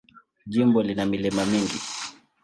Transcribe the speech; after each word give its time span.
Jimbo 0.51 0.79
lina 0.87 1.03
milima 1.11 1.41
mingi. 1.51 1.79